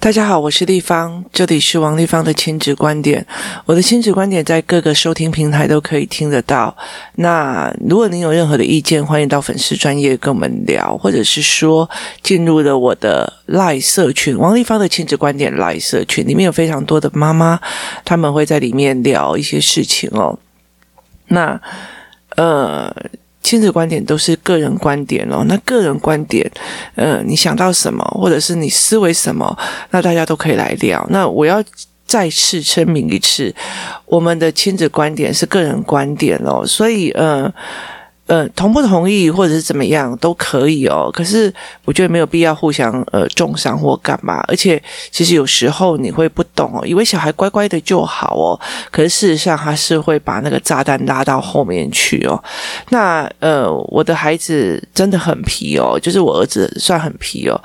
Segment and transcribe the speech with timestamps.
[0.00, 3.26] 大家好，我是立方，这里是王立方的亲子观点。
[3.64, 6.76] 我的亲子观点在各个收听平台都可以听得到。
[7.14, 11.88] 那如果您有任何的意见，欢迎到粉丝专业跟我们聊，或者是说
[12.22, 17.58] 进入了我的赖社群，王立方的亲子观点赖社群里面有非常多的妈妈，
[18.04, 20.38] 他们会在里面聊一些事情哦。
[21.28, 21.58] 那
[22.36, 22.94] 呃。
[23.44, 26.50] 亲子观点都是个人观点哦，那个人观点，
[26.96, 29.56] 呃，你想到什么，或者是你思维什么，
[29.90, 31.06] 那大家都可以来聊。
[31.10, 31.62] 那我要
[32.04, 33.54] 再次声明一次，
[34.06, 37.54] 我们的亲子观点是个人观点哦，所以呃。
[38.26, 41.10] 呃，同不同意或者是怎么样都可以哦。
[41.12, 41.52] 可是
[41.84, 44.42] 我觉得没有必要互相呃重伤或干嘛。
[44.48, 48.58] 而且其实有时候你会不懂哦，以为小孩乖乖的就好哦。
[48.90, 52.42] 可是事实上他是会把那个炸弹拉到后面去哦。
[52.88, 57.60] 那呃，我的孩子真的很皮哦，就是我儿子算很皮哦。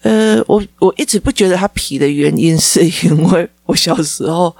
[0.00, 4.56] 呃，我我一直不觉得他皮的原因是因为我小时候。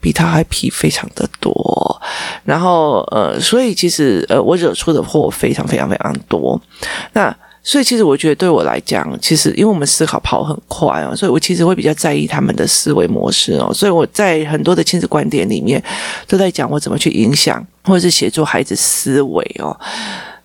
[0.00, 2.00] 比他还皮非常的多，
[2.44, 6.60] 然后呃，所以其实呃，我惹出的祸非常非常非常多。
[7.14, 13.74] 那所以其实我觉得对我来讲，其实因为我们思考跑很快哦，所以我其实会比较在意他们的思维模式哦。
[13.74, 15.82] 所以我在很多的亲子观点里面
[16.28, 19.76] 都在讲我怎么去影响或者是协助孩子思维哦。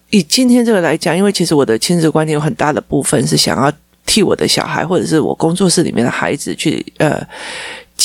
[0.10, 3.72] 以今天这个来讲，因为其实我的亲子观点有很大的部分是想要
[4.06, 7.26] 替我的小孩或者是我工作室里面的孩子去呃。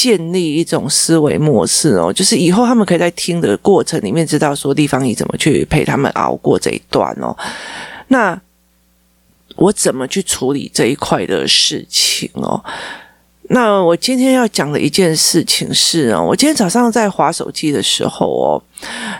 [0.00, 7.36] 建立一种思维模式哦，就是以后他们可以在听的过程里面知道说地方你怎么去陪他们熬过这一段哦。
[8.06, 8.40] 那
[9.56, 12.62] 我怎么去处理这一块的事情哦？
[13.48, 18.62] 那我今天要讲的一件事情是哦，我今天早上在滑手机的时候哦，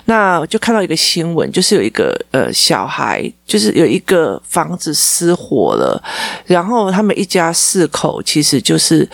[0.04, 6.02] 那我就看到一个新闻，就是有一个呃小孩，就是有一个房子失火了，
[6.46, 9.08] 然后他们一家四口其实就是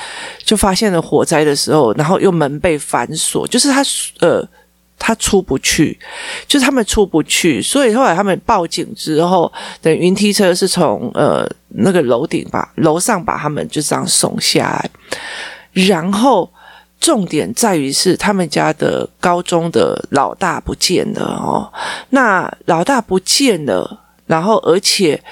[0.45, 3.83] 就发现了火灾的时候，然后又门被反锁，就是他
[4.21, 4.47] 呃。
[5.06, 5.98] 他出不去，
[6.48, 14.91] 就是他们出不去，所以后来他们报警之后，等云梯车是从呃那个楼顶把楼上把他们就这样送下来，
[15.75, 16.50] 然后
[16.98, 21.70] 重点在于是他们家的高中的老大不见了哦，
[22.09, 25.22] 那老大不见了，然后而且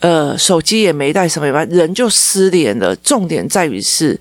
[0.00, 4.20] 呃手机也没带，什么也没，人就失联了，重点在于是。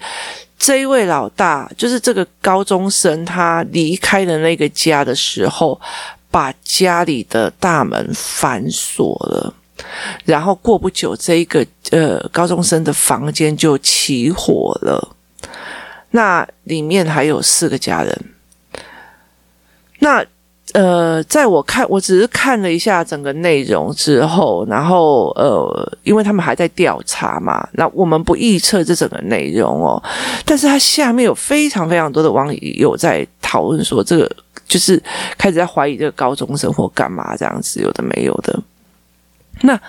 [0.65, 5.77] 这一位老大，就是这个高中生，他离开了那个家的时候，
[6.31, 9.53] 把家里的大门反锁了，
[10.23, 15.13] 然后过不久，这一个呃高中生的房间就起火了，
[16.11, 18.25] 那里面还有四个家人，
[19.99, 20.25] 那。
[20.73, 30.01] 呃，在我看，我只是看了一下整个内容之后，然后呃，因为他们还在调查嘛，那我们不预测这整个内容哦。
[30.43, 34.29] 但是它下面有非常非常多的网友在讨论说，这个
[34.67, 35.01] 就是
[35.37, 38.59] 开始在怀疑这个高中生活干嘛这样子，有的没有的。
[39.61, 39.79] 那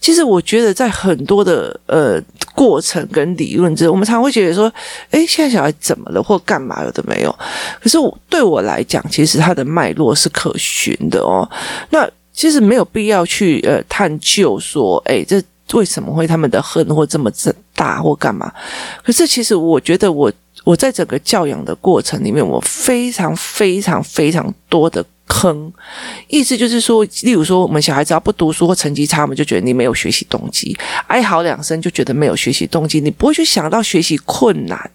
[0.00, 2.22] 其实我觉得在很多的呃。
[2.56, 4.72] 过程跟理论之，我们常会觉得说，
[5.10, 7.30] 诶，现在小孩怎么了，或干嘛有的没有？
[7.80, 7.98] 可是
[8.30, 11.46] 对我来讲，其实它的脉络是可循的哦。
[11.90, 15.40] 那其实没有必要去呃探究说，诶，这
[15.74, 17.30] 为什么会他们的恨或这么
[17.74, 18.50] 大或干嘛？
[19.04, 20.32] 可是其实我觉得我
[20.64, 25.04] 我在整个教养的过程里面，我非常非常非常多的。
[25.26, 25.72] 坑，
[26.28, 30.76] 意思就是说，例如说，我们小孩只要不读书或成绩差，我们就觉得你没有学习动机，
[31.08, 34.90] 哀嚎两声就觉得没有学习动机，你不会去想到学习困难。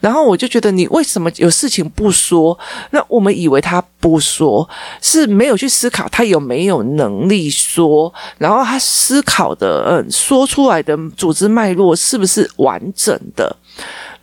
[0.00, 2.58] 然后我就觉得你为什么有事情不说？
[2.90, 4.68] 那我们以为他不说
[5.02, 13.56] 是没有去思考他有没有能力说，然后他思考的嗯说出来的组织脉络是不是完整的？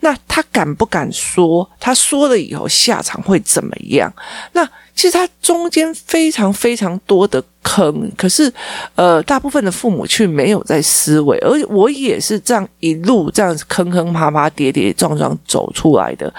[0.00, 1.68] 那他敢不敢说？
[1.78, 4.12] 他说了以后下场会怎么样？
[4.52, 4.68] 那
[5.02, 8.52] 其实他中间非常非常多的坑，可是
[8.94, 16.32] 呃，大部分的父母却没有在思维，而我也是这样一路这样子坑坑洼洼、跌跌撞撞走出来的。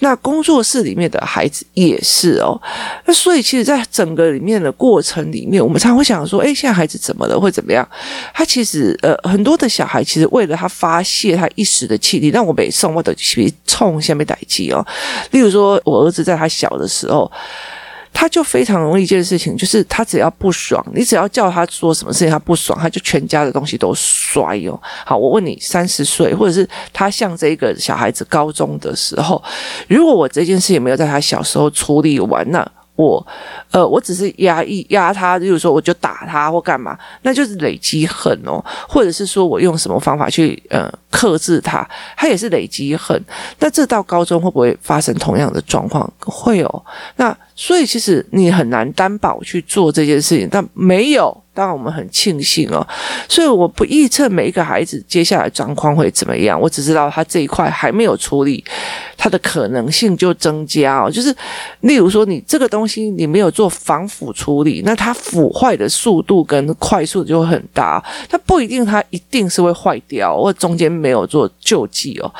[0.00, 2.60] 那工作室里面的孩子也是哦，
[3.06, 7.40] 那所以其实，在整个里面的过程里面，我们常会想说，诶，现在孩子怎么了？
[7.40, 7.88] 会怎么样？
[8.34, 14.86] 他其实呃，很多的小孩其实为了他发泄他一时的气力，让我每送我的去冲下面打击哦。
[15.30, 17.32] 例如说，我儿子在他小的时候。
[18.14, 24.80] 他就非常容易一件事情，就是他只要不爽，你只要叫他做什么事情他不爽，他就全家的东西都摔哦。
[25.04, 29.42] 好，我问你，三十岁，或者是他像这个小孩子高中的时候，
[29.88, 32.66] 如果我这件事也没有在他小时候处理完，那
[32.96, 33.26] 我，
[33.70, 43.20] 呃，我只是压抑压他，例如说我就打他或干嘛，那就是累积恨哦，或者是说我用什么方法去呃克制他，他也是累积恨。
[43.58, 46.10] 那这到高中会不会发生同样的状况？
[46.20, 46.84] 会哦。
[47.16, 51.43] 那所以其实你很难担保去做这件事情，但没有。
[51.54, 52.84] 当然，我们很庆幸哦，
[53.28, 58.62] 所以我不预测每一个孩子接下来状况会怎么样，我只知道他这一块还没有处理，
[59.16, 61.08] 他的可能性就增加哦。
[61.08, 61.32] 就是
[61.82, 72.34] 例如说，你这个东西你没有做防腐处理，那它腐坏的速度跟快速就会很大，它不一定它一定是会坏掉，或中间没有做救济哦。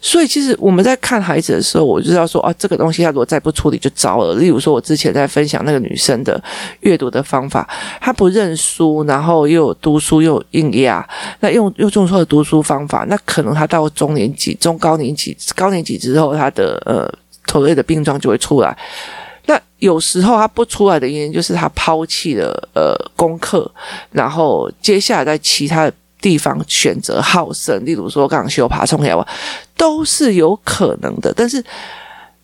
[0.00, 4.36] 所以其实我们在看孩子的时候，我就知道说啊，这个东西他如果再不处理就糟了。
[4.36, 6.40] 例如说，我之前在分享那个女生的
[6.82, 7.68] 阅读的方法，
[8.00, 8.56] 她不认。
[8.60, 11.08] 书，然后又有读书，又有应压，
[11.40, 17.10] 那用又用错了读书方法，那可能他到中年级、中高年级、高年级之后，他的呃
[17.50, 18.76] 所谓的病状就会出来。
[19.46, 23.68] 那有时候他不出来的原因，就是他抛弃了呃功课，
[24.10, 29.16] 然后接下来在其他的地方选择好胜，例如说刚修爬虫呀，
[29.76, 31.32] 都是有可能的。
[31.34, 31.64] 但是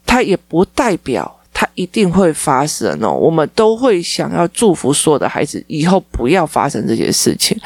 [0.06, 1.30] 他也不代表。
[1.58, 7.58] 它一定会发生哦，我们都会想要祝福所有的孩子以后不要发生这些事情，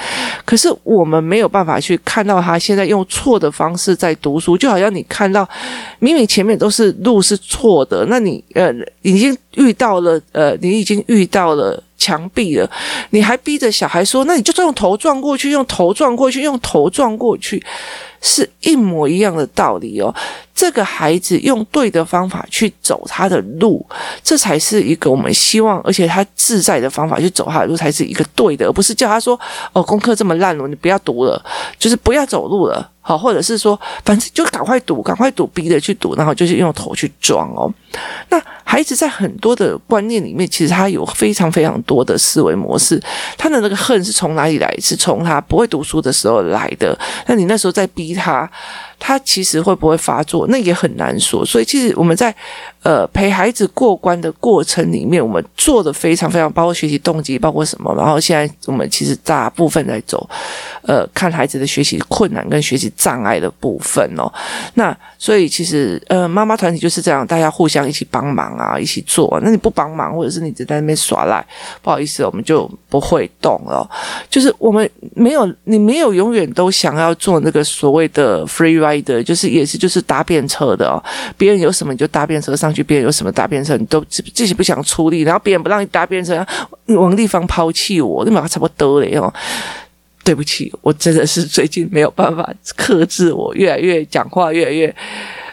[0.44, 5.48] 可是我们没有办法去看到他现在用错的方式在读书，就好像你看到
[5.98, 8.72] 明明前面都是路是错的，那你呃
[9.02, 12.70] 已经遇到了呃你已经遇到了墙壁了，
[13.10, 17.60] 你还逼着小孩说，那你就用头撞过去，用头撞过去，用头撞过去。
[18.20, 20.14] 是一模一样的道理哦。
[20.54, 23.84] 这个孩子用对的方法去走他的路，
[24.22, 29.40] 这才是一个我们希望，而且他自在的方法去走他的路，才是一个对的，而不是叫他说
[29.72, 31.42] ：“哦，功课这么烂了，你不要读了，
[31.78, 37.72] 就是不要走路了。”好，或者是说，反正就赶快读，赶快读，逼着去读，然后就是用头去撞哦。
[38.28, 43.02] 那孩子在很多的观念里面，其实他有非常非常多的思维模式。
[43.38, 44.72] 他的那个恨是从哪里来？
[44.78, 46.96] 是从他不会读书的时候来的。
[47.26, 48.50] 那你那时候在逼他。
[49.00, 51.44] 他其实会不会发作，那也很难说。
[51.44, 52.32] 所以其实我们在
[52.82, 57.92] 呃陪孩子过关的过程里面，我们做的非常非常，包括学习动机，包括什么。
[57.96, 60.28] 然后现在我们其实大部分在走
[60.82, 64.30] 呃看孩子的学习困难跟学习障碍的部分哦。
[64.74, 69.40] 那所以其实呃妈妈团体就是这样，大家互相一起帮忙啊，一起做。
[69.42, 71.42] 那你不帮忙，或者是你只在那边耍赖，
[71.80, 73.88] 不好意思，我们就不会动了。
[74.28, 78.89] 就是我们没有，你没有永远都想要做那个所谓的 free ride。
[79.02, 81.02] 的就是也是就是搭便车的哦，
[81.36, 86.46] 别人有什么你就搭便车上去，别人有什么搭便车你都自己不想出力，然后别人不让你搭便车，
[86.86, 89.30] 王丽芳抛弃我，你马上差不多了哦。
[90.22, 94.94] 对不起，我真的是最近没有办法克制我，越来越讲话越来越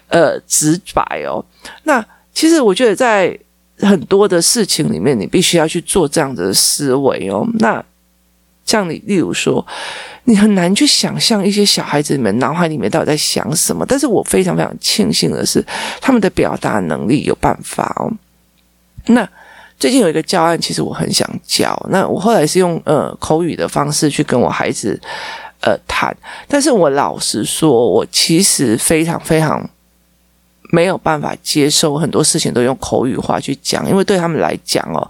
[0.10, 1.44] 呃直白哦。
[1.84, 3.36] 那其实我觉得在
[3.80, 7.48] 很多的事情里面，你必须要去做这样的思维哦。
[7.60, 7.84] 那
[8.68, 9.66] 像你例如说。
[10.30, 15.66] 你很难去想象一些小孩子们脑海里面到底在想什么，但是我非常非常庆幸的是，
[16.02, 18.12] 他们的表达能力有办法哦。
[19.06, 19.26] 那
[19.80, 25.00] 最近有一个教案，其实我很想教，那我后来是用呃口语的方式去跟我孩子
[25.62, 26.14] 呃谈，
[26.50, 29.66] 但是我老实说，我其实非常非常
[30.74, 35.10] 没有办法接受很多事情都用口语化去讲，因为对他们来讲哦，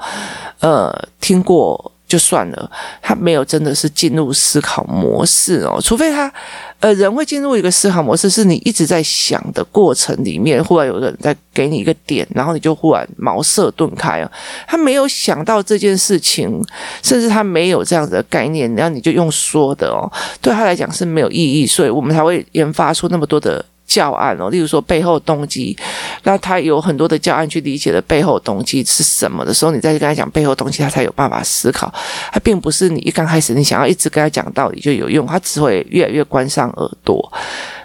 [0.59, 1.91] 呃，听过。
[2.07, 2.71] 就算了，
[3.01, 6.31] 他没有真的是进入思考模式哦，除非他，
[6.79, 14.31] 呃，人会进入一个思考模式，是你一直在想的过程里面，忽然有人在给你一个点，然后你就忽然茅塞顿开哦。
[14.65, 16.63] 他没有想到这件事情，
[17.03, 20.09] 甚至他没有这样子的概念，然后你就用说的哦，
[20.41, 23.63] 对他来讲是没有意义，所以我们才会研发出那么多的。
[23.87, 25.75] 教案哦，例如说背后动机，
[26.23, 31.91] 那他有很多的教案去理解的背后动机是什么的时候，你再去跟他讲背后动机，他才有办法思考。
[32.31, 37.31] 他并不是你一刚开始你想要一直跟他讲道理就有用，他只会越来越关上耳朵。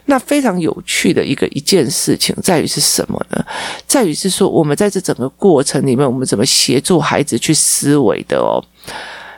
[0.07, 3.45] 那非常有趣的一个一件事情在于是什么呢？
[3.87, 8.59] 在于是说我们在这整个过程里面，我们怎么协助孩子去思维的哦。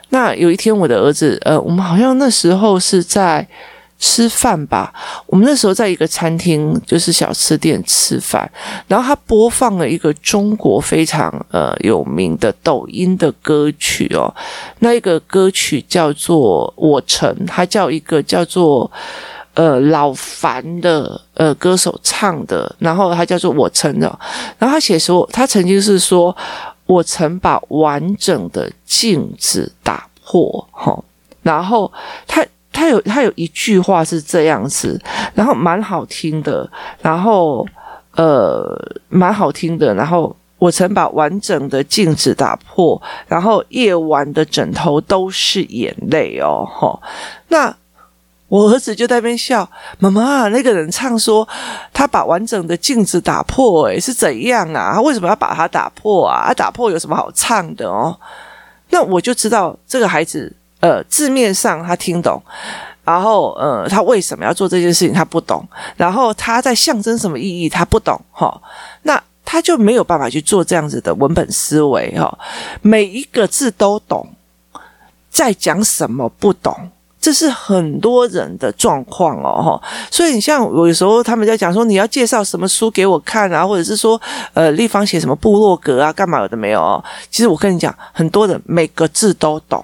[0.09, 3.47] 那有一天我的儿子，呃，我们好像那时候是在。
[4.07, 4.93] 吃饭吧，
[5.25, 8.47] 我们那时候在一个餐厅，就是小吃店吃饭，
[8.87, 14.29] 然后他播放了一个中国非常呃有名的抖音的歌曲哦，
[14.81, 18.91] 那一个歌曲叫做《我曾》，他叫一个叫做
[19.55, 24.07] 呃老樊的呃歌手唱的，然后他叫做《我曾》的，
[24.59, 26.37] 然后他写说他曾经是说，
[26.85, 31.03] 我曾把完整的镜子打破，哈，
[31.43, 31.91] 然后
[32.27, 32.45] 他。
[32.75, 35.01] 他有他有一句话是这样子，
[35.35, 36.69] 然后蛮好听的，
[37.01, 37.67] 然后
[38.17, 38.79] 呃
[39.09, 47.01] 蛮好听的，然后我曾把完整的镜子打破，然后夜晚的枕头都是眼泪哦，吼，
[47.49, 47.75] 那。
[48.49, 51.49] 我儿子就在那边笑，妈妈，那个人唱说
[51.93, 54.93] 他把完整的镜子打破，诶，是怎样啊？
[54.95, 56.45] 他为什么要把它打破啊？
[56.47, 58.17] 他打破有什么好唱的哦？
[58.91, 62.39] 那我就知道这个孩子，呃，字面上他听懂，
[63.05, 68.61] 然后呃，他为什么要做这件事情他不懂，然后他在象征什么意义他不懂，哈、
[69.05, 72.39] 那他就没有办法去做这样子的文本思维，哈、
[72.83, 74.29] 每一个字都懂，
[75.31, 76.77] 在讲什么不懂。
[77.19, 84.21] 这是很多人的状况哦，哈所以你像有时候他们在讲说，你要介绍什么书给我看啊，或者是说，
[84.53, 87.03] 呃，立方写什么部落格啊，干嘛有的没有哦。
[87.31, 89.83] 其实我跟你讲，很多人每个字都懂，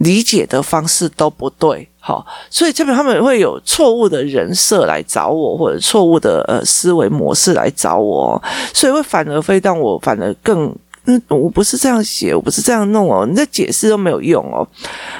[0.00, 8.42] 理解的方式都不对，好，所以这边他们会有错误的人设来找我，或者错误的呃思维模式来找我，
[8.74, 14.68] 所以会反而会让我反而更，嗯，我不是这样写，我不是这样弄哦，你在解释都没有用哦，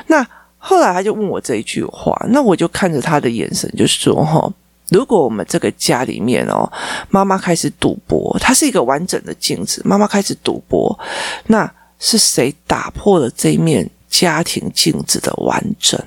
[0.09, 0.27] 那。
[0.63, 4.47] 后来他就问我这一句话，那我就看着他的眼神，就说：“哈，
[4.91, 6.71] 如果我们这个家里面哦，
[7.09, 10.95] 妈妈开始赌博，它是一个完整的镜子，妈妈开始赌博，
[11.47, 15.99] 那是谁打破了这一面家庭镜子的完整？”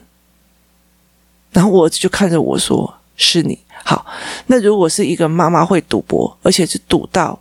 [1.52, 4.06] 然后我就看着我说：“是你。”好，
[4.46, 7.40] 那如果是一个妈妈会赌博，而且是赌到。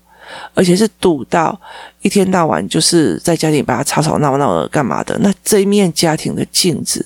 [0.54, 1.61] 而且是赌到
[2.00, 5.19] 一天到晚就是在家里把他吵吵闹闹的干嘛的？
[5.19, 7.04] 那这一面家庭的镜子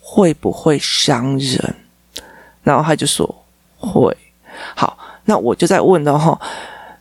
[0.00, 1.74] 会不会伤人？
[2.62, 3.44] 然后他就说
[3.76, 4.16] 会。
[4.74, 6.40] 好，那我就在问了哈，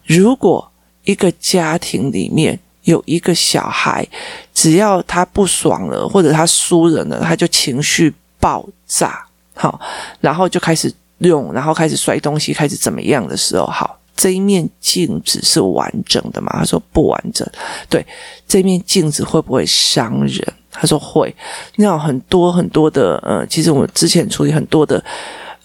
[0.03, 0.69] 如果
[1.05, 4.07] 一个家庭里面有一个小孩，
[4.53, 9.23] 只要他不爽了或者他输人了，他就情绪爆炸，
[9.53, 9.79] 好，
[10.19, 13.99] 然后就开始用，然后开始摔东西，开始怎么样的时候，好。
[14.17, 16.49] 这一面镜子是完整的吗？
[16.57, 17.45] 他说不完整。
[17.89, 18.03] 对，
[18.47, 20.41] 这面镜子会不会伤人？
[20.71, 21.35] 他说会。
[21.75, 25.03] 那有很多很多的呃，其实我之前处理很多的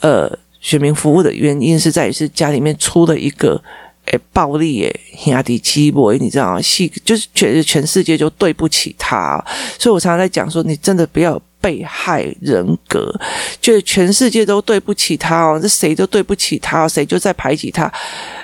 [0.00, 0.29] 呃
[0.61, 3.62] 选民服务的原因是在于是家里面出了一个
[4.11, 6.62] 诶暴力诶兄弟姊妹，你知道吗？
[6.62, 9.43] 系就是全全世界就对不起他，
[9.79, 11.40] 所以我常常在讲说，你真的不要。
[11.62, 13.14] 被害人格，
[13.61, 17.93] 就是全世界都对不起他哦，这谁都对不起他，谁就在排挤他，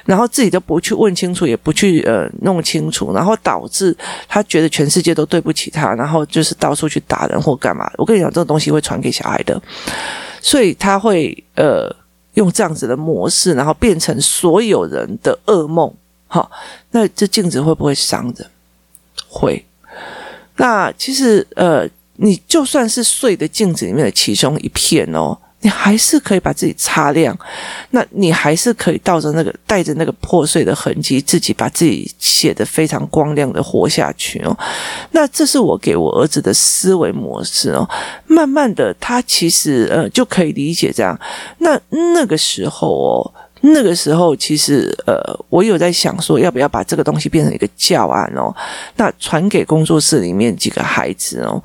[0.04, 3.96] 然后自己都不去问清楚，也不去呃弄清楚，然后导致
[4.28, 7.90] 他觉得全世界都对不起他，然后就是到处去打人或干嘛。
[7.96, 9.58] 我跟你讲，这种东西会传给小孩的，
[10.42, 11.90] 所以他会呃
[12.36, 15.92] 用这样子的模式，然后变成所有人的噩梦。
[16.26, 16.50] 好，
[16.92, 18.50] 那这镜子会不会伤人？
[19.28, 19.66] 会。
[20.56, 21.86] 那其实呃。
[22.18, 27.36] 你就算是碎的镜子里面的其中一片哦，你还是可以把自己擦亮。
[27.90, 34.56] 那你还是可以带着那个带着那个破碎的痕迹，自己把自己写得非常光亮的活下去哦。
[35.10, 37.88] 那这是我给我儿子的思维模式哦。
[38.26, 41.18] 慢慢的，他其实呃就可以理解这样。
[41.58, 43.32] 那那个时候哦。
[43.62, 48.54] 那个时候，其实呃，我有在想说，要不要把这个东西变成一个教案哦？
[48.96, 51.60] 那传给工作室里面几个孩子哦。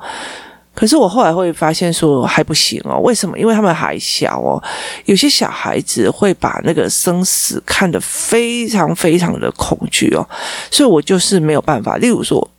[0.74, 2.98] 可是我后来会发现说还不行哦。
[3.00, 3.38] 为什么？
[3.38, 4.62] 因为他们还小哦。
[5.04, 10.26] 有些小孩子会把那个生死看得非常非常的恐惧哦。
[10.70, 11.96] 所以我就是没有办法。
[11.98, 12.50] 例如说，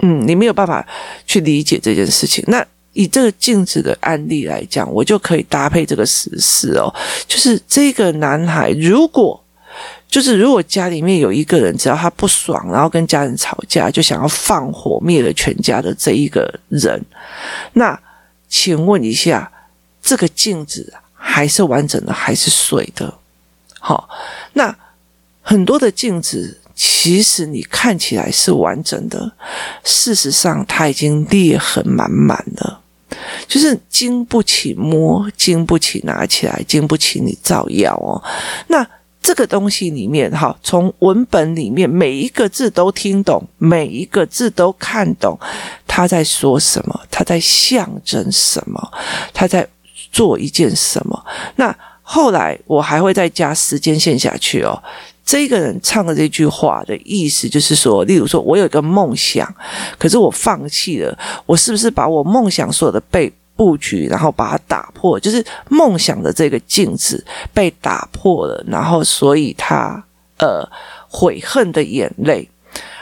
[0.00, 0.86] 嗯，你没有办法
[1.26, 2.44] 去理解这件事情。
[2.46, 2.64] 那。
[2.92, 6.92] 以这个镜子的案例来讲，我就可以搭配这个实事哦，
[7.24, 9.39] 就是这个男孩，如果
[10.10, 17.00] 就是如果家里面有一个人，只要他不爽，然后跟家人吵架，就想要放火灭了全家的这一个人，
[17.74, 17.98] 那
[18.48, 19.50] 请问一下，
[20.02, 23.14] 这个镜子还是完整的还是碎的？
[23.78, 24.08] 好，
[24.54, 24.76] 那
[25.40, 26.58] 很多的镜子。
[26.82, 29.30] 其实你看起来是完整的，
[29.84, 32.80] 事实上它已经裂痕满满了，
[33.46, 38.22] 就是经不起摸，经不起拿起来，经不起你照耀哦。
[38.68, 38.86] 那
[39.22, 45.38] 这个东西里面，哈，从文本里面每一个字都听懂，每一个字都看懂，
[45.86, 48.92] 他在说什么，他在象征什么，
[49.34, 49.66] 他在
[50.10, 51.24] 做一件什么。
[51.56, 54.82] 那后来我还会再加时间线下去哦。
[55.22, 59.46] 这个人唱的这句话的意思就是说，例如说，我有一个梦想，
[59.96, 65.20] 可是我放弃了，我是不是把我梦想所有的被布局，然后把它打破？
[65.20, 70.02] 就是梦想的这个镜子被打破了，然后所以他
[70.38, 70.66] 呃
[71.06, 72.48] 悔恨的眼泪。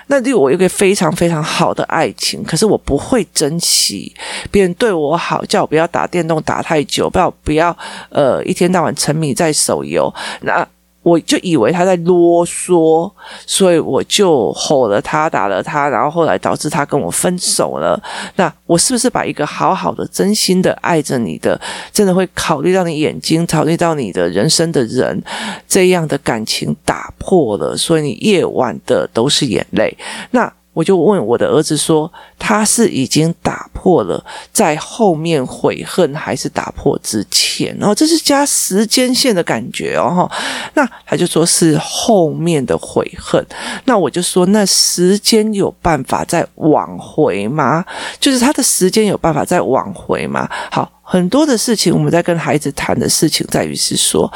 [0.09, 4.13] 那对我有个非常非常好的爱情，可是我不会珍惜
[4.51, 7.79] 别人对我好，叫我不要打电动打太久，不要不要
[8.11, 10.67] 呃一天到晚沉迷在手游那。
[11.03, 13.11] 我就以为他在啰嗦，
[13.47, 17.99] 所以我就吼了他，打了他，然后后来导致他跟我分手了。
[18.37, 21.59] 那我是不是把一个好好的、真心的爱着你的，
[21.93, 25.23] 真的会考虑到你眼睛、考虑到你的人生的人，
[25.67, 27.77] 这样的感情打破了？
[27.77, 29.97] 所以你夜晚的都是眼泪。
[30.33, 30.53] 那。
[30.79, 32.09] 我就问我的儿子说
[32.39, 37.77] ：“他是已经打破了在后面悔恨，还是打破之前？
[37.81, 40.15] 然后这是加时间线的感觉哦。
[40.15, 40.37] 哈
[40.75, 43.45] 那他就说是后面的悔恨。
[43.87, 47.85] 那我就说，那时间有办法再挽回吗？
[48.21, 50.49] 就是他的时间有办法再挽回吗？
[50.71, 54.33] 好，很多的事情我们在跟孩子谈的事情在于是说，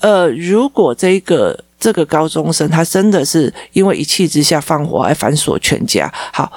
[0.00, 1.64] 呃，如果这个。
[1.80, 6.12] 这个高中生，他真的是因为一气之下放火，还反锁全家。
[6.32, 6.52] 好。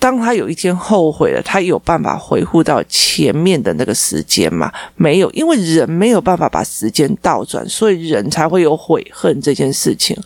[0.00, 4.72] 当他有一天后悔了，他有办法回复到前面的那个时间吗？
[4.94, 10.16] 没有，因为人没有办法把时间倒转，所以人才会有悔恨这件事情。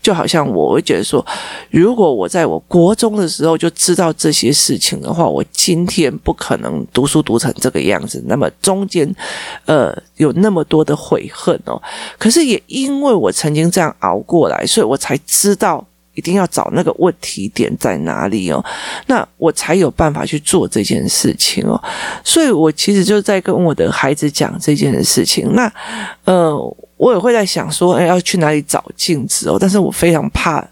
[0.00, 1.24] 就好像我会觉得说，
[1.70, 8.24] 如果我在我国中的时候就知道这些事情的话，我今天不可能读书读成这个样子。
[8.26, 9.14] 那么中间，
[9.66, 11.80] 呃，有那么多的悔恨哦。
[12.18, 15.86] 可是也因为我曾经这样熬过来，所以我才知道。
[16.14, 18.64] 一定要找那个问题点在哪里哦，
[19.06, 21.80] 那我才有办法去做这件事情哦。
[22.24, 25.52] 所以我其实就在跟我的孩子讲这件事情。
[25.54, 25.72] 那
[26.24, 26.56] 呃，
[26.96, 29.56] 我也会在想说，哎，要去哪里找镜子哦？
[29.60, 30.66] 但是我非常怕。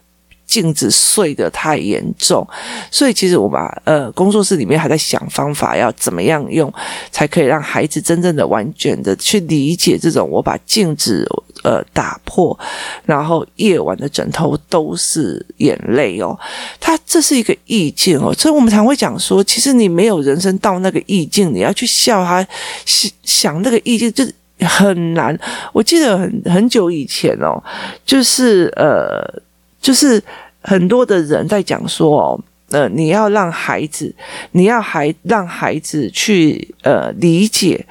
[0.48, 2.48] 镜子碎得太严重，
[2.90, 6.72] 所以其实我把呃工作室里面还在想方法，要怎么样用
[7.10, 11.28] 才可以让孩子真正的完全的去理解这种我把镜子
[11.68, 12.58] 呃打破，
[13.04, 16.38] 然后夜晚的枕头都是眼泪哦，
[16.80, 22.46] 他这是一个意境哦，所以我们常会讲说，其实你没有人生到那个意境，你要去笑他
[22.86, 24.24] 想想那个意境就
[24.66, 25.38] 很难。
[25.74, 27.62] 我记得很很久以前哦，
[28.06, 29.42] 就是呃。
[29.80, 30.20] 就是
[30.60, 34.12] 很多的人在讲说哦，呃，你要让孩子，
[34.50, 37.86] 你要还让孩子去呃理解。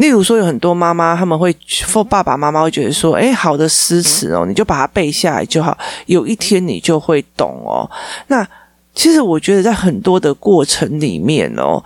[0.00, 1.54] 例如说，有很多妈妈他们会
[1.92, 7.84] 或爸爸妈妈会觉得说，诶，好的诗词哦，你就把它背下来就好，有一天你就会懂哦。
[8.28, 8.46] 那
[8.94, 11.84] 其实我觉得在很多的过程里面哦。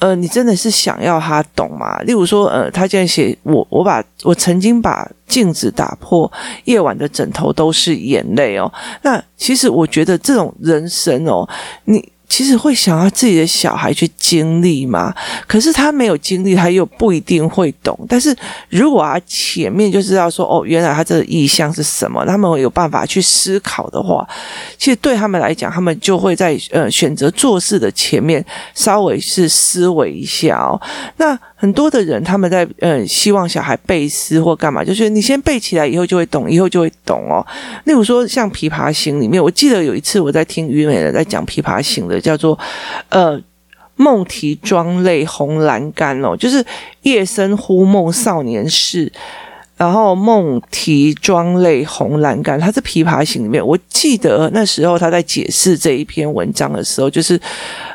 [0.00, 1.96] 呃，你真的是想要他懂吗？
[2.00, 6.30] 例如说，呃，他现在写我，我把我曾经把镜子打破，
[6.64, 8.68] 夜晚的枕头都是眼泪哦。
[9.02, 11.48] 那其实我觉得这种人生哦，
[11.84, 12.11] 你。
[12.32, 15.14] 其实会想要自己的小孩去经历吗？
[15.46, 17.94] 可是他没有经历，他又不一定会懂。
[18.08, 18.34] 但是
[18.70, 24.26] 如果他前面就知道说，哦，原来他这个意向是什么，他们有办法去思考的话，
[24.78, 28.42] 其实对他们来讲，他们就会在呃选择做事的前面
[28.74, 30.80] 稍微是思维一下哦。
[31.18, 37.38] 那很多的人他们在呃希望小孩背诗或干嘛，就是你先背起来，以后就会懂，以后就会懂哦。
[37.84, 42.20] 例如说像《琵琶行》里面，我记得有一次我在听虞美人在讲《琵琶行》的。
[42.20, 42.58] 叫做
[43.10, 43.40] 呃，
[43.94, 46.64] 梦啼妆泪红阑干哦，就是
[47.02, 49.12] 夜深忽梦少年事，
[49.76, 52.58] 然后梦啼妆泪红阑干。
[52.58, 57.40] 他是《琵琶行》里面，我记得那时候他在解释这一篇文章的时候，就是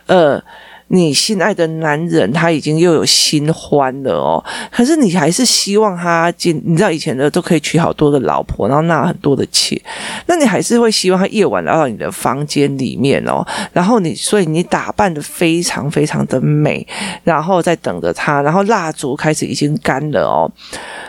[0.06, 0.42] 呃。
[0.90, 9.82] 你心爱的男人他已经又有新欢了哦，可是你还是希望他进，你知道以前的都可以娶好多的老婆，然后纳很多的妾，
[10.28, 16.86] 那你还是会希望他夜晚来到你的房间里面哦，然后你所以你打扮的非常非常的美，
[17.24, 20.52] 然后在等着他，然后蜡烛开始已经干了哦，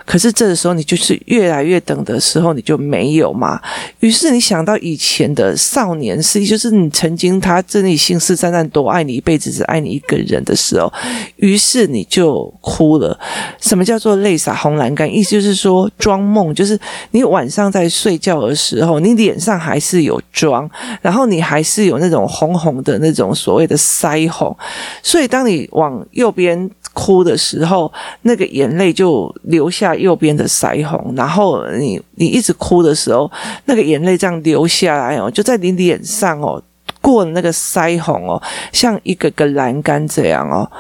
[0.07, 3.61] 可是这个时候你就是越来越等的时候你就没有嘛，
[4.01, 9.65] 于是你想到以前的少年时，就是你曾经他真的信誓旦旦多爱你一辈子。
[9.69, 10.91] 爱你一个人的时候，
[11.37, 13.19] 于是你就哭了。
[13.61, 15.13] 什么叫做泪洒红栏杆？
[15.15, 16.79] 意思就是说，妆梦就是
[17.11, 20.69] 你晚上在睡觉的时候，你脸上还是有妆，
[21.03, 24.57] 然后你还是有那种红红的那种所谓的腮红。
[25.03, 31.13] 所以，当你往右边哭的时候，那个眼泪就流下右边的腮红。
[31.15, 33.31] 然后你你一直哭的时候，
[33.67, 36.63] 那个眼泪这样流下来哦，就在你脸上哦。
[37.01, 40.71] 过了那个腮红哦，像一个个栏杆这样哦，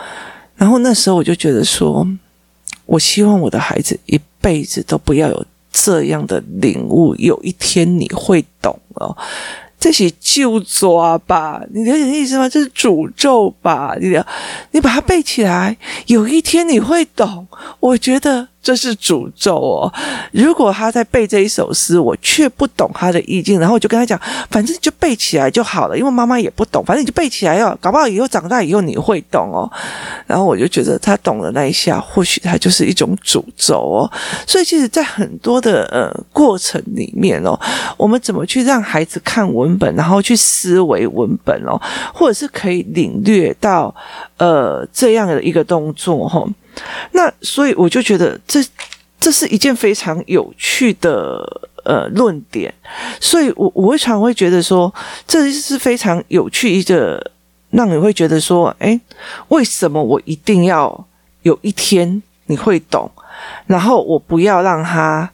[0.56, 2.06] 然后那时候我就觉得说，
[2.86, 9.16] 我希望我的孩子一辈子都不要有这样的领悟，有一天你会懂哦。
[9.80, 12.48] 这些就抓吧，你了解意思吗？
[12.48, 13.94] 这是诅咒吧？
[14.00, 14.20] 你
[14.72, 15.76] 你把它背起来，
[16.06, 17.46] 有一天你会懂。
[17.78, 19.92] 我觉得这是诅咒哦！
[20.32, 29.70] 如果他在背这一首诗，我却不懂他的意境，然后我就跟他讲，反正就背起来就好了，因为妈妈也不懂，反正你就背起来哦，搞不好以后长大以后你会懂哦。
[30.26, 34.10] 然后我就觉得他懂了那一下，或许他就是一种诅咒哦。
[34.46, 37.58] 所以其实，在很多的呃过程里面哦，
[37.96, 41.80] 我们怎么去让孩子看文本，然后去思维文本哦，
[42.12, 43.94] 或者是可以领略到
[44.36, 46.44] 呃这样的一个动作哈。
[47.12, 48.64] 那所以我就觉得这
[49.20, 51.44] 这是一件非常有趣的
[51.84, 52.72] 呃论点，
[53.20, 54.92] 所以我我会常会觉得说，
[55.26, 57.32] 这是非常有趣一个
[57.70, 59.00] 让你会觉得说，诶，
[59.48, 61.06] 为什么我一定要
[61.42, 63.10] 有一天你会懂，
[63.66, 65.28] 然后我不要让他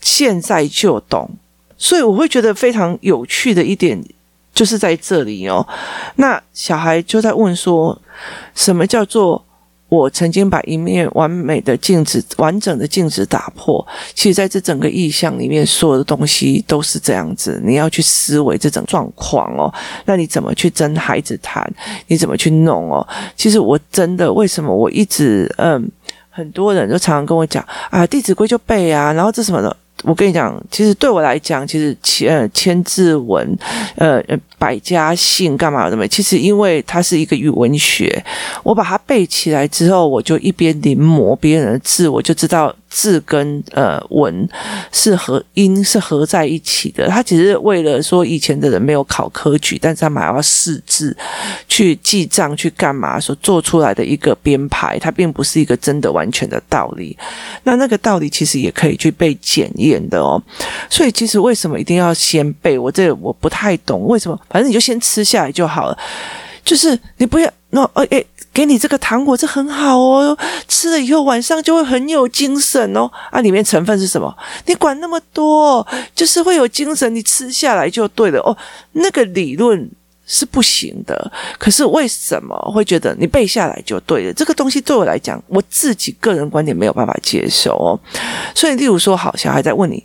[0.00, 1.30] 现在就懂，
[1.76, 4.02] 所以我会觉得非常有趣的一点
[4.54, 5.66] 就是在这里哦。
[6.16, 8.00] 那小孩就在问说，
[8.54, 9.44] 什么叫做？
[9.88, 13.86] 我曾经把一面完美的镜子、完整的镜子打破。
[14.14, 17.60] 其实，在这整个意象里面，所有的东西都是这样子。
[17.64, 19.72] 你要去思维这种状况哦。
[20.04, 21.66] 那你怎么去跟孩子谈？
[22.06, 23.06] 你怎么去弄哦？
[23.36, 25.90] 其实我真的，为什么我一直嗯，
[26.28, 29.74] 很多人都常常跟我讲啊，《弟子规》就背啊，然后这什么的。
[30.08, 33.46] 我跟你讲，其实对我来讲，其实千呃千字文，
[33.96, 36.08] 呃呃百家姓干嘛的没？
[36.08, 38.24] 其实因为它是一个语文学，
[38.62, 42.74] 我把它背起来之后，我就一边临摹别人的字，我就知道。
[42.88, 44.48] 字跟呃文
[44.92, 51.16] 是合音是合在一起的，他只是为了说以前的人没有考科举，但是他们还要试字
[51.68, 57.16] 去记账去干嘛所做出来的一个编排，它并不是一个真的完全的道理。
[57.64, 60.42] 那那个道理其实也可以去被检验的哦。
[60.88, 62.78] 所以其实为什么一定要先背？
[62.78, 65.98] 我这我不太懂为什么，反正你就先吃下来就好了。
[66.64, 68.24] 就是你不要那哎哎。
[68.58, 73.08] 给你这个糖果，这很好哦，吃了以后晚上就会很有精神哦。
[73.30, 74.36] 啊，里面成分是什么？
[74.66, 78.50] 你管那么多，就是会有精神，你吃下来就对了哦。
[78.94, 79.88] 那个理论
[80.26, 84.32] 是不行的，可是为什么会觉得你背下来就对了？
[84.32, 87.94] 这个东西对我来讲，我自己个人观点没有办法接受哦。
[88.56, 90.04] 所以，例如说，好，小孩在问你。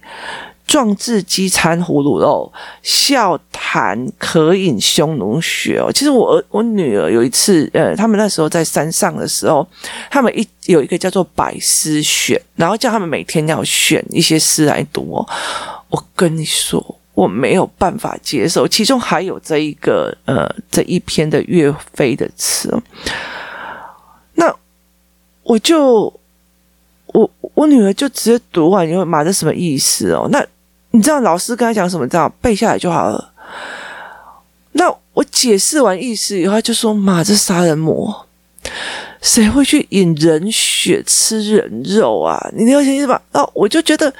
[0.66, 5.92] 壮志饥餐胡虏肉，笑谈渴饮匈奴血哦。
[5.92, 9.68] 其实我儿我女儿有一次，呃，他们那时候在山上的时候，
[10.10, 15.26] 他们一有一个叫做百诗选，然后叫他们每天要选一些诗来读。
[15.90, 22.76] 我跟你说，我没有办法接受，其中还有这一个呃这一篇的岳飞的词。
[24.34, 24.52] 那
[25.44, 26.12] 我就
[27.08, 30.28] 我我女儿就直接读完，你会妈这什么意思哦？
[30.32, 30.44] 那
[30.96, 32.08] 你知道老师跟他讲什么？
[32.08, 33.34] 这样背下来就好了。
[34.74, 38.28] 那我解释完意思以后，他就说：“妈，这杀人魔，
[39.22, 43.20] 谁会去饮人血、吃人肉啊？”你了解意思吧？
[43.32, 44.14] 哦，我就觉得，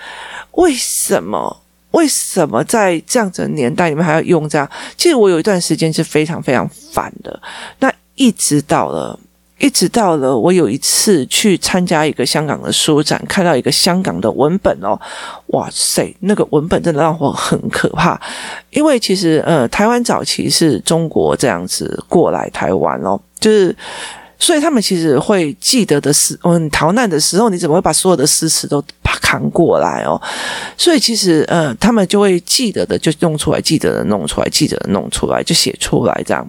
[0.54, 1.62] 为什么？
[1.92, 4.68] 为什么在这样子的年代你们还要用这样？
[4.98, 7.40] 其实我有一段时间是非常非常烦的。
[7.80, 9.20] 那一直到了。
[9.60, 15.00] 一直到了我有一次去参加一个香港的书展，看到一个香港的文本哦，
[15.48, 18.20] 哇塞，那个文本真的让我很可怕。
[18.72, 23.74] 因为其实呃，台湾早期是中国这样子过来台湾哦，就是
[24.38, 28.84] 所以他们其实会记得的是，嗯，逃难的时候你怎么会把所有的诗词都
[29.22, 30.22] 扛过来哦？
[30.78, 36.46] 所以其实呃，他们就会记得的就弄出来，记得的弄出来，记得的弄出来就写出来这样。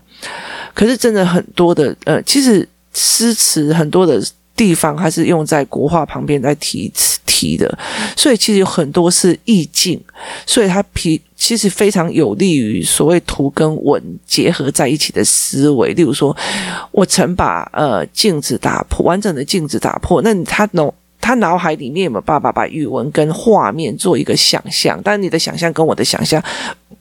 [0.75, 2.69] 可是真的很多的呃，其实。
[2.95, 4.23] 诗词很多的
[4.57, 6.93] 地方，还是用在国画旁边在提
[7.27, 7.77] 提的，
[8.17, 10.01] 所以其实有很多是意境，
[10.47, 15.93] 所以它皮其实非常有利于所谓图跟文结合在一起的思维。
[15.95, 16.35] 例如说，
[16.93, 25.01] 我曾把呃镜子打破，完整的镜子打破，那他脑他脑海里面有没有办法把语文跟画面做一个想象？
[25.03, 26.41] 但你的想象跟我的想象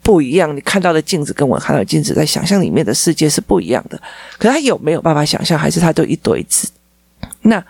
[0.04, 3.98] 不一样，你看到的镜子跟我看到的镜子在想象里面的世界是不一样的。
[4.38, 5.58] 可是他有没有办法想象？
[5.58, 6.70] 还是他都一堆字？
[7.42, 7.63] 那？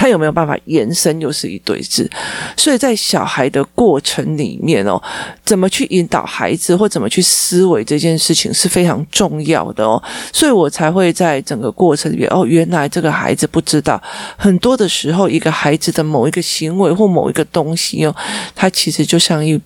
[0.00, 2.08] 他有没有办法延伸，又是一堆字，
[2.56, 5.02] 所以在小孩的过程里面哦，
[5.44, 10.00] 怎么去引导孩子，或怎么去思维这件事情是非常重要的哦，
[10.32, 14.00] 所以我才会在整个过程里面哦，原来这个孩子不知道，
[14.36, 18.14] 很多的时候，一个孩子的某一个行为或某一个东西哦，
[18.54, 19.60] 他其实就像一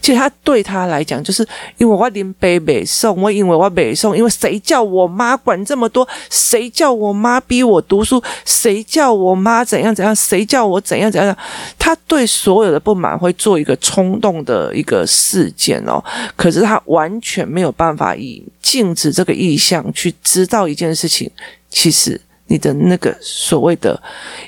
[0.00, 1.46] 其实他对他来讲，就是
[1.78, 9.64] 因为我连背背诵，我因为我背诵，因为谁叫我妈管这么多，谁叫我妈逼我读书，谁叫我妈。
[9.64, 10.14] 怎样怎样？
[10.14, 11.36] 谁叫我怎样怎样？
[11.78, 16.02] 他对所有的不满会做一个冲动的一个事件哦。
[16.36, 21.30] 可是他完全没有办法以镜子这个意向去知道一件事情。
[21.70, 22.20] 其实
[22.52, 23.98] 你的那个所谓的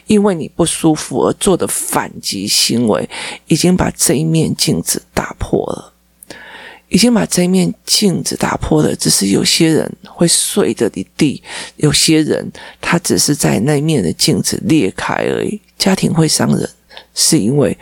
[0.06, 3.08] 因为你不舒服而做的反击行为，
[3.46, 5.90] 已经把这一面镜子打破了。
[6.90, 11.42] 已经把这一面镜子打破了，只是有些人会碎的一地，
[11.76, 12.46] 有些人
[12.78, 15.58] 他只是在那面的镜子裂开而已。
[15.78, 16.68] 家庭会伤人，
[17.14, 17.76] 是因为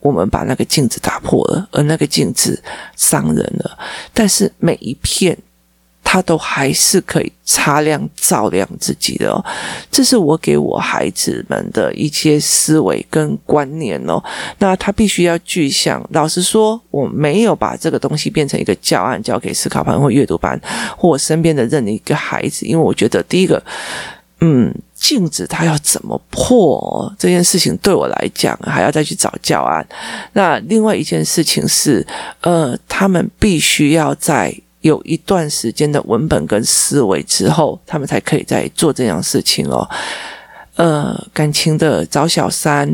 [0.00, 2.60] 我们把那个镜子打破了，而那个镜子
[2.96, 3.78] 伤人了。
[4.12, 5.38] 但是每一片。
[6.10, 9.44] 他都还是可以擦亮、照亮自己的哦，
[9.90, 14.18] 这是我给我孩子们的一些思维跟观念哦。
[14.56, 16.02] 那他必须要具象。
[16.14, 20.58] 老实说，我没有把这个东西变成一个教案，交给思考班或阅读班，
[20.96, 23.62] 或我身边的任何一个孩子，因为我觉得第一个，
[24.40, 29.86] 嗯，镜子它要怎么破这件事情，对我来讲还要再去找教案。
[30.32, 32.06] 那另外一件事情是，
[32.40, 34.58] 呃，他们必须要在。
[34.80, 39.88] 有一段时间的文本跟思维之后，他们才可以再做这样事情哦。
[40.76, 42.88] 呃，感情的找小三，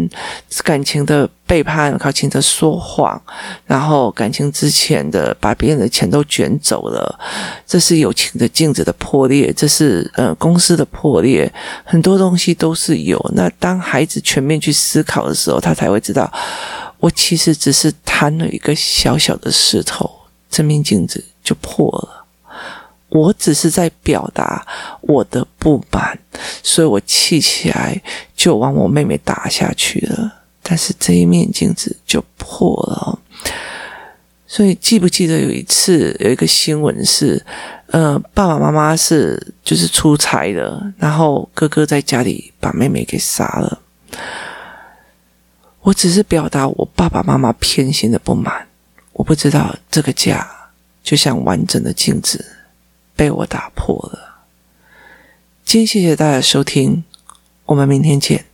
[0.63, 3.21] 感情的背叛，感情的说谎，
[3.67, 7.21] 然后感情之前的把别人的钱都卷走了，
[7.67, 11.53] 这是友情的镜子的破裂，这是呃公司的破裂，
[11.85, 13.23] 很多东西都是有。
[13.35, 16.33] 那当孩子全面去思考的时候，他才会知道，
[16.99, 20.11] 我其实只是贪了一个小小的石头，
[20.49, 21.23] 这面镜子。
[21.45, 22.25] 就破了，
[23.11, 24.67] 我只是在表达
[25.03, 26.19] 我的不满，
[26.63, 28.03] 所以我气起来
[28.35, 30.41] 就往我妹妹打下去了。
[30.63, 33.19] 但是这一面镜子就破了，
[34.47, 37.45] 所以记不记得有一次有一个新闻是，
[37.89, 43.79] 呃，爸爸妈妈是就是出差的，然后哥哥在家里把妹妹给杀了。
[45.83, 48.67] 我只是表达我爸爸妈妈偏心的不满，
[49.13, 50.64] 我不知道这个家。
[51.05, 52.57] 就像完整的镜子
[53.15, 54.47] 被我打破了。
[55.65, 57.05] 今天谢谢大家收听，
[57.67, 58.47] 我们明天见。